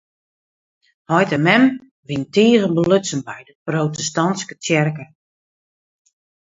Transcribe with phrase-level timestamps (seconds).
[1.11, 1.63] Heit en mem
[2.07, 5.05] wiene tige belutsen by de protestantske tsjerke.